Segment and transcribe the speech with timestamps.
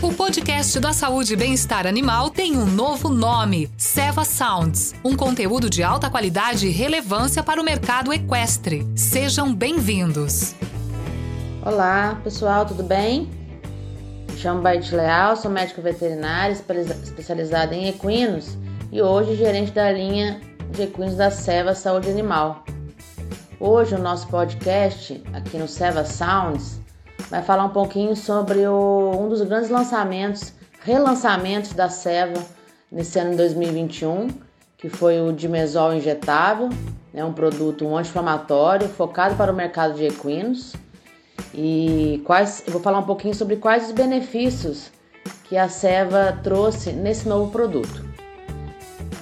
[0.00, 5.68] O podcast da saúde e bem-estar animal tem um novo nome: Seva Sounds, um conteúdo
[5.68, 8.86] de alta qualidade e relevância para o mercado equestre.
[8.94, 10.54] Sejam bem-vindos.
[11.66, 13.28] Olá, pessoal, tudo bem?
[14.30, 16.52] Me chamo Baite Leal, sou médico veterinário
[17.02, 18.56] especializado em equinos
[18.92, 20.40] e hoje gerente da linha
[20.70, 22.64] de equinos da Seva Saúde Animal.
[23.58, 26.78] Hoje o nosso podcast aqui no Seva Sounds
[27.30, 32.42] vai falar um pouquinho sobre o, um dos grandes lançamentos, relançamentos da Seva
[32.90, 34.28] nesse ano de 2021,
[34.76, 36.70] que foi o Dimesol injetável,
[37.12, 40.74] né, um produto um anti-inflamatório focado para o mercado de equinos.
[41.54, 44.90] E quais, eu vou falar um pouquinho sobre quais os benefícios
[45.44, 48.06] que a Seva trouxe nesse novo produto.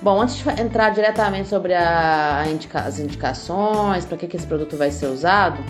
[0.00, 4.46] Bom, antes de entrar diretamente sobre a, a indica, as indicações, para que, que esse
[4.46, 5.62] produto vai ser usado,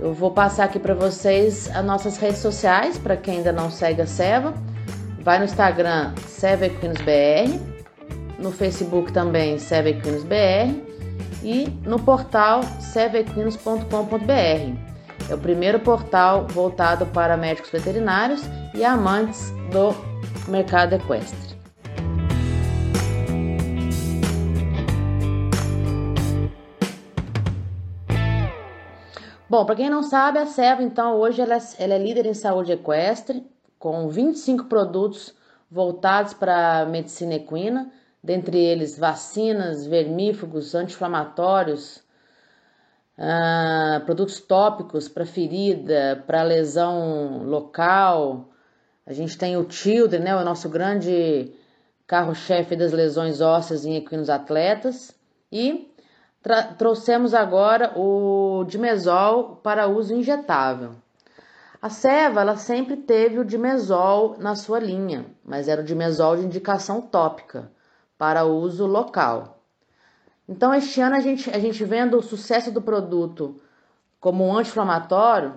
[0.00, 4.02] eu vou passar aqui para vocês as nossas redes sociais, para quem ainda não segue
[4.02, 4.54] a Seva.
[5.20, 7.58] Vai no Instagram Seva Equinos BR,
[8.38, 10.74] no Facebook também Seva Equinos BR
[11.42, 15.30] e no portal sevaequinos.com.br.
[15.30, 18.42] É o primeiro portal voltado para médicos veterinários
[18.74, 19.94] e amantes do
[20.48, 21.51] mercado equestre.
[29.52, 32.32] Bom, para quem não sabe, a Seva, então, hoje ela é, ela é líder em
[32.32, 33.46] saúde equestre,
[33.78, 35.34] com 25 produtos
[35.70, 37.92] voltados para a medicina equina,
[38.24, 42.02] dentre eles vacinas, vermífugos, anti-inflamatórios,
[43.18, 48.48] ah, produtos tópicos para ferida, para lesão local.
[49.04, 51.52] A gente tem o Tilde, né, o nosso grande
[52.06, 55.14] carro-chefe das lesões ósseas em equinos atletas.
[55.52, 55.91] E
[56.76, 60.92] trouxemos agora o dimesol para uso injetável.
[61.80, 66.44] A Seva ela sempre teve o dimesol na sua linha, mas era o dimesol de
[66.44, 67.70] indicação tópica
[68.16, 69.60] para uso local.
[70.48, 73.60] Então, este ano a gente, a gente vendo o sucesso do produto
[74.20, 75.54] como um anti-inflamatório,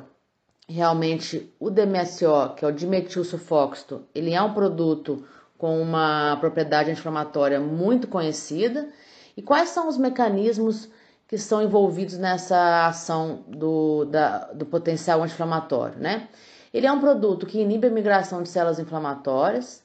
[0.68, 5.24] realmente o DMSO, que é o dimetilsulfóxido, ele é um produto
[5.58, 8.90] com uma propriedade anti-inflamatória muito conhecida
[9.36, 10.90] e quais são os mecanismos
[11.28, 16.28] que estão envolvidos nessa ação do, da, do potencial anti-inflamatório, né?
[16.74, 19.82] Ele é um produto que inibe a migração de células inflamatórias.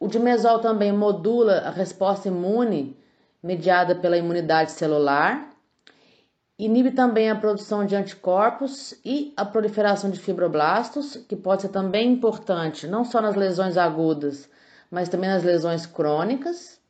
[0.00, 2.96] O dimesol também modula a resposta imune
[3.40, 5.50] mediada pela imunidade celular.
[6.58, 12.12] Inibe também a produção de anticorpos e a proliferação de fibroblastos, que pode ser também
[12.12, 14.48] importante não só nas lesões agudas,
[14.90, 16.81] mas também nas lesões crônicas.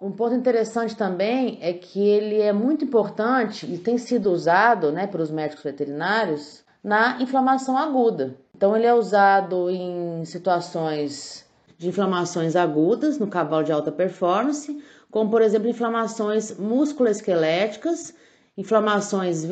[0.00, 5.06] Um ponto interessante também é que ele é muito importante e tem sido usado né,
[5.06, 8.34] pelos médicos veterinários na inflamação aguda.
[8.56, 11.44] Então, ele é usado em situações
[11.76, 18.14] de inflamações agudas no cavalo de alta performance, como por exemplo inflamações musculoesqueléticas,
[18.56, 19.44] inflamações,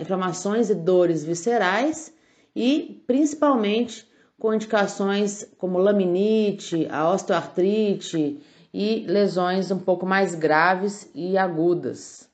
[0.00, 2.12] inflamações e dores viscerais
[2.56, 8.40] e principalmente com indicações como laminite, a osteoartrite
[8.72, 12.28] e lesões um pouco mais graves e agudas.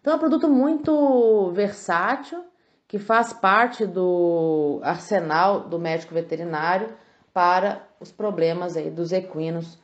[0.00, 2.44] Então é um produto muito versátil
[2.86, 6.88] que faz parte do arsenal do médico veterinário
[7.32, 9.78] para os problemas aí dos equinos,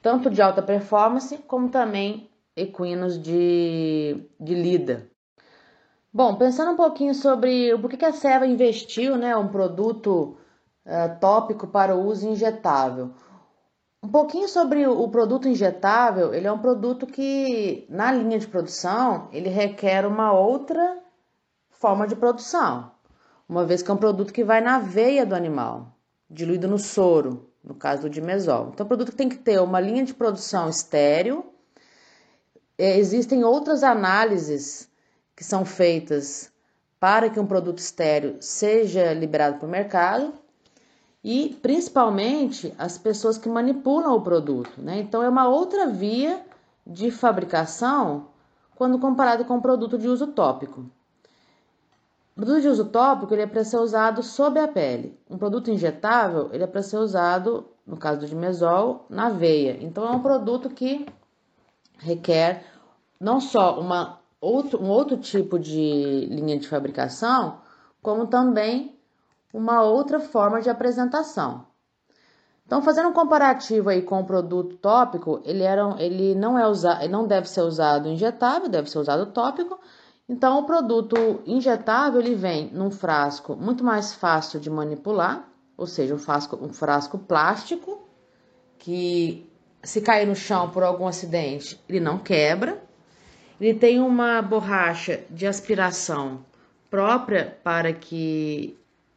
[0.00, 5.06] tanto de alta performance como também equinos de, de lida.
[6.12, 10.38] Bom, pensando um pouquinho sobre o que a Seva investiu, né, um produto
[10.86, 13.10] uh, tópico para o uso injetável.
[14.06, 19.28] Um pouquinho sobre o produto injetável, ele é um produto que na linha de produção,
[19.32, 20.98] ele requer uma outra
[21.70, 22.92] forma de produção,
[23.48, 25.92] uma vez que é um produto que vai na veia do animal,
[26.30, 28.70] diluído no soro, no caso do dimesol.
[28.72, 31.44] Então, o produto tem que ter uma linha de produção estéreo.
[32.78, 34.88] É, existem outras análises
[35.34, 36.52] que são feitas
[37.00, 40.45] para que um produto estéreo seja liberado para o mercado
[41.26, 44.80] e principalmente as pessoas que manipulam o produto.
[44.80, 45.00] Né?
[45.00, 46.40] Então, é uma outra via
[46.86, 48.28] de fabricação
[48.76, 50.82] quando comparado com o produto de uso tópico.
[52.36, 55.18] O produto de uso tópico ele é para ser usado sob a pele.
[55.28, 59.78] Um produto injetável ele é para ser usado, no caso do dimesol, na veia.
[59.80, 61.06] Então, é um produto que
[61.98, 62.64] requer
[63.18, 67.58] não só uma outro, um outro tipo de linha de fabricação,
[68.00, 68.95] como também
[69.52, 71.66] uma outra forma de apresentação.
[72.66, 77.02] Então, fazendo um comparativo aí com o produto tópico, ele, era, ele não é usado,
[77.02, 79.78] ele não deve ser usado injetável, deve ser usado tópico.
[80.28, 86.14] Então, o produto injetável ele vem num frasco muito mais fácil de manipular, ou seja,
[86.14, 88.04] um frasco, um frasco plástico
[88.78, 89.48] que
[89.82, 92.82] se cair no chão por algum acidente, ele não quebra.
[93.60, 96.44] Ele tem uma borracha de aspiração
[96.90, 98.76] própria para que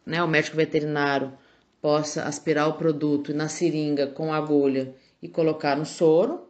[0.10, 1.32] né, o médico veterinário
[1.80, 6.48] possa aspirar o produto na seringa com agulha e colocar no soro.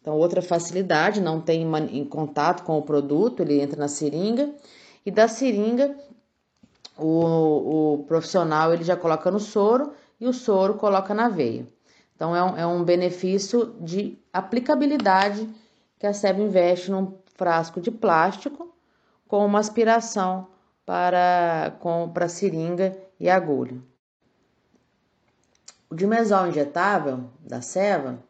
[0.00, 4.54] Então, outra facilidade, não tem em contato com o produto, ele entra na seringa.
[5.04, 5.94] E da seringa,
[6.96, 11.66] o, o profissional ele já coloca no soro e o soro coloca na veia.
[12.14, 15.48] Então, é um, é um benefício de aplicabilidade
[15.98, 18.74] que a SEB investe num frasco de plástico
[19.26, 20.46] com uma aspiração
[20.84, 23.80] para, com, para seringa e agulha.
[25.90, 28.22] O dimesol injetável da Seva,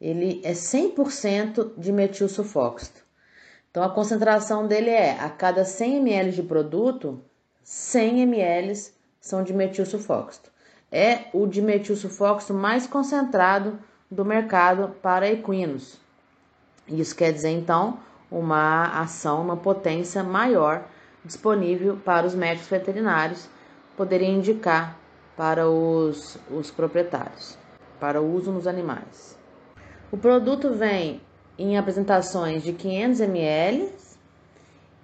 [0.00, 3.00] ele é 100% de metilsulfóxido.
[3.70, 7.22] Então a concentração dele é a cada 100 ml de produto,
[7.62, 8.74] 100 ml
[9.20, 10.48] são de metilsulfóxido.
[10.90, 13.78] É o dimetilsulfóxido mais concentrado
[14.10, 15.98] do mercado para equinos.
[16.88, 17.98] Isso quer dizer então
[18.30, 20.86] uma ação, uma potência maior
[21.26, 23.48] disponível para os médicos veterinários
[23.96, 24.98] poderem indicar
[25.36, 27.58] para os, os proprietários,
[28.00, 29.36] para o uso nos animais.
[30.10, 31.20] O produto vem
[31.58, 33.90] em apresentações de 500 ml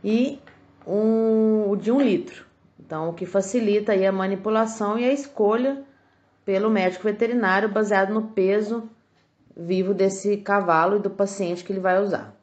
[0.04, 0.38] e
[0.86, 2.46] um, de 1 litro.
[2.78, 5.82] Então, o que facilita a manipulação e a escolha
[6.44, 8.88] pelo médico veterinário baseado no peso
[9.56, 12.34] vivo desse cavalo e do paciente que ele vai usar.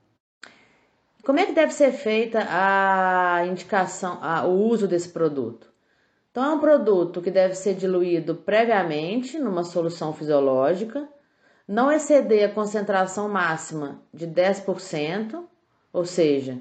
[1.30, 5.72] Como é que deve ser feita a indicação, a, o uso desse produto?
[6.32, 11.08] Então, é um produto que deve ser diluído previamente numa solução fisiológica,
[11.68, 15.44] não exceder a concentração máxima de 10%,
[15.94, 16.58] ou seja,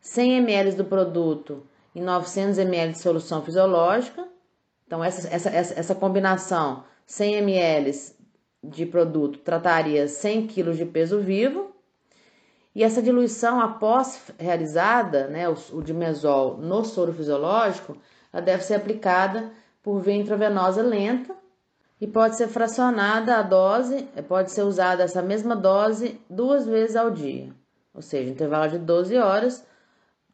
[0.00, 4.28] 100 ml do produto em 900 ml de solução fisiológica.
[4.86, 7.90] Então, essa, essa, essa, essa combinação 100 ml
[8.62, 11.71] de produto trataria 100 kg de peso vivo.
[12.74, 17.96] E essa diluição, após realizada, né, o, o dimesol no soro fisiológico,
[18.32, 19.50] ela deve ser aplicada
[19.82, 21.34] por via intravenosa lenta
[22.00, 27.10] e pode ser fracionada a dose, pode ser usada essa mesma dose duas vezes ao
[27.10, 27.50] dia,
[27.94, 29.64] ou seja, intervalo de 12 horas,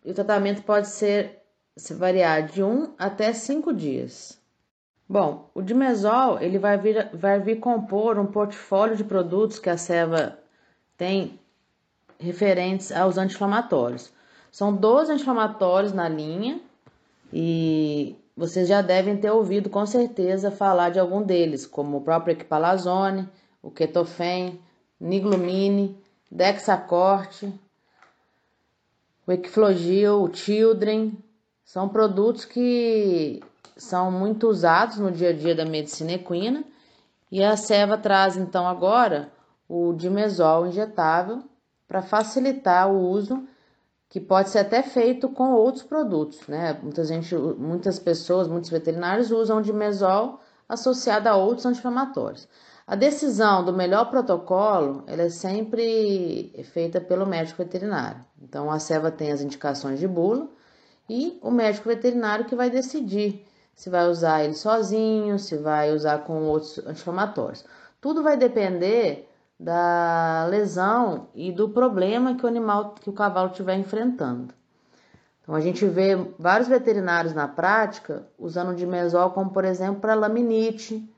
[0.04, 1.42] e o tratamento pode ser
[1.76, 4.40] se variar de 1 até 5 dias.
[5.08, 9.76] Bom, o dimesol ele vai vir, vai vir compor um portfólio de produtos que a
[9.76, 10.38] Seva
[10.96, 11.38] tem
[12.18, 14.10] referentes aos anti-inflamatórios.
[14.50, 16.60] São 12 anti-inflamatórios na linha
[17.32, 22.32] e vocês já devem ter ouvido com certeza falar de algum deles, como o próprio
[22.32, 23.28] Equipalazone,
[23.62, 24.60] o Ketofen,
[25.00, 25.96] Niglumine,
[26.30, 27.52] Dexacorte,
[29.26, 31.16] o Equiflogil, o Children.
[31.64, 33.42] São produtos que
[33.76, 36.64] são muito usados no dia a dia da medicina equina
[37.30, 39.30] e a Seva traz então agora
[39.68, 41.42] o dimesol injetável
[41.88, 43.48] para facilitar o uso
[44.08, 46.78] que pode ser até feito com outros produtos, né?
[46.82, 52.46] Muita gente, muitas pessoas, muitos veterinários usam de mesol associado a outros anti-inflamatórios.
[52.86, 58.24] A decisão do melhor protocolo, ela é sempre feita pelo médico veterinário.
[58.40, 60.48] Então, a ceva tem as indicações de bula
[61.08, 66.24] e o médico veterinário que vai decidir se vai usar ele sozinho, se vai usar
[66.24, 67.64] com outros anti-inflamatórios.
[68.00, 69.27] Tudo vai depender
[69.58, 74.54] da lesão e do problema que o animal, que o cavalo estiver enfrentando.
[75.42, 81.08] Então a gente vê vários veterinários na prática usando dimesol como por exemplo para laminite,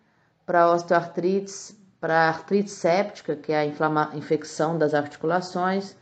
[0.46, 5.94] para osteoartrite, para artrite séptica, que é a infecção das articulações,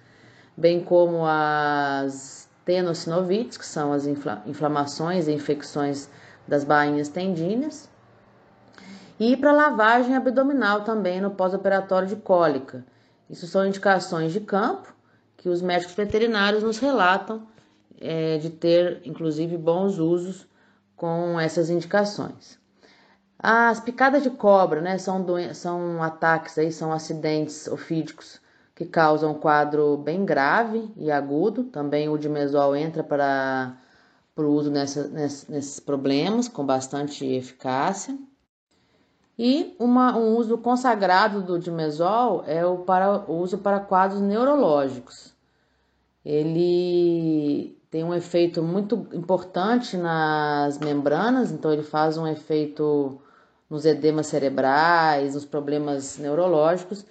[0.57, 6.09] bem como as tenosinovites, que são as infla, inflamações e infecções
[6.47, 7.89] das bainhas tendíneas,
[9.19, 12.85] e para lavagem abdominal também no pós-operatório de cólica.
[13.29, 14.95] Isso são indicações de campo
[15.37, 17.47] que os médicos veterinários nos relatam
[18.01, 20.47] é, de ter, inclusive, bons usos
[20.97, 22.59] com essas indicações.
[23.39, 28.41] As picadas de cobra, né, são, são ataques aí, são acidentes ofídicos
[28.75, 31.65] que causam um quadro bem grave e agudo.
[31.65, 33.77] Também o dimesol entra para,
[34.37, 38.17] o uso nessa, nesses problemas com bastante eficácia.
[39.39, 45.33] E uma, um uso consagrado do dimesol é o, para, o uso para quadros neurológicos.
[46.25, 53.21] Ele tem um efeito muito importante nas membranas, então ele faz um efeito
[53.71, 57.07] nos edemas cerebrais, nos problemas neurológicos.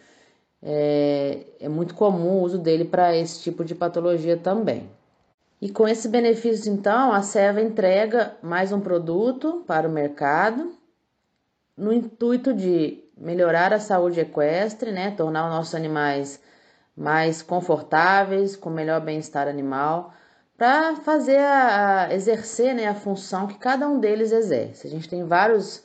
[0.62, 4.90] É, é muito comum o uso dele para esse tipo de patologia também.
[5.62, 10.78] E com esse benefício, então, a Seva entrega mais um produto para o mercado
[11.78, 16.42] no intuito de melhorar a saúde equestre, né, tornar os nossos animais
[16.96, 20.14] mais confortáveis, com melhor bem-estar animal,
[20.58, 24.88] para fazer a, exercer né, a função que cada um deles exerce.
[24.88, 25.84] A gente tem vários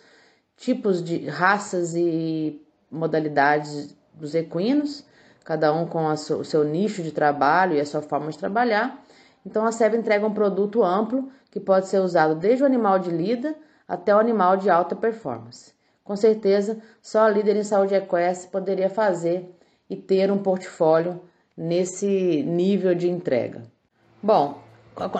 [0.56, 5.04] tipos de raças e modalidades dos equinos,
[5.44, 9.02] cada um com o seu nicho de trabalho e a sua forma de trabalhar.
[9.44, 13.10] Então a SEB entrega um produto amplo que pode ser usado desde o animal de
[13.10, 13.54] lida
[13.86, 15.74] até o animal de alta performance.
[16.04, 19.48] Com certeza, só a líder em saúde equestre poderia fazer
[19.88, 21.20] e ter um portfólio
[21.56, 23.62] nesse nível de entrega.
[24.22, 24.58] Bom,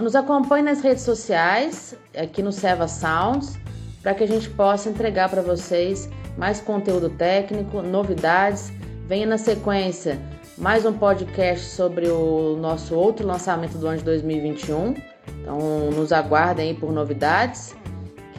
[0.00, 3.58] nos acompanhe nas redes sociais, aqui no Seva Sounds,
[4.02, 8.72] para que a gente possa entregar para vocês mais conteúdo técnico, novidades.
[9.06, 10.18] Venha na sequência
[10.58, 14.94] mais um podcast sobre o nosso outro lançamento do ano de 2021.
[15.40, 17.74] Então, nos aguardem aí por novidades.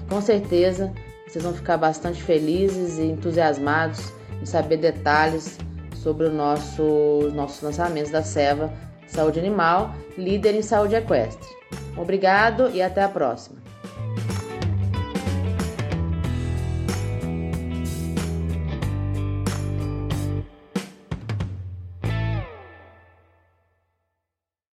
[0.09, 0.93] Com certeza
[1.33, 5.57] vocês vão ficar bastante felizes e entusiasmados em saber detalhes
[5.95, 8.71] sobre os nosso, nossos lançamentos da Seva
[9.07, 11.49] Saúde Animal, líder em saúde equestre.
[11.97, 13.62] Obrigado e até a próxima.